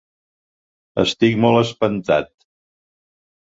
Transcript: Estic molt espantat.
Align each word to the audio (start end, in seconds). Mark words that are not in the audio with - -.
Estic 1.03 1.39
molt 1.45 1.61
espantat. 1.67 2.33